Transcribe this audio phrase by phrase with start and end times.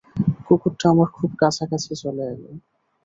[0.45, 2.43] কুকুরটা আমার খুব কাছাকাছি চলে এল।